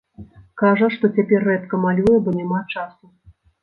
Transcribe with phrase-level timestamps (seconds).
[0.61, 3.17] Кажа, што цяпер рэдка малюе, бо няма часу.